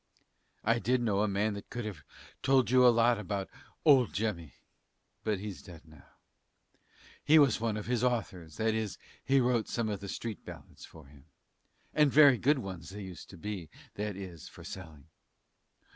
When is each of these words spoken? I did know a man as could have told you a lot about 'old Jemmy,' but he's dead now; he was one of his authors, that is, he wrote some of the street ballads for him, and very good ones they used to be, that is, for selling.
I 0.63 0.79
did 0.79 0.99
know 0.99 1.19
a 1.21 1.27
man 1.27 1.55
as 1.55 1.61
could 1.69 1.85
have 1.85 2.03
told 2.41 2.71
you 2.71 2.83
a 2.83 2.89
lot 2.89 3.19
about 3.19 3.51
'old 3.85 4.13
Jemmy,' 4.13 4.55
but 5.23 5.37
he's 5.37 5.61
dead 5.61 5.83
now; 5.87 6.07
he 7.23 7.37
was 7.37 7.61
one 7.61 7.77
of 7.77 7.85
his 7.85 8.03
authors, 8.03 8.57
that 8.57 8.73
is, 8.73 8.97
he 9.23 9.39
wrote 9.39 9.67
some 9.67 9.89
of 9.89 9.99
the 9.99 10.09
street 10.09 10.43
ballads 10.43 10.83
for 10.85 11.05
him, 11.05 11.25
and 11.93 12.11
very 12.11 12.39
good 12.39 12.57
ones 12.57 12.89
they 12.89 13.03
used 13.03 13.29
to 13.29 13.37
be, 13.37 13.69
that 13.93 14.15
is, 14.15 14.47
for 14.49 14.63
selling. 14.63 15.05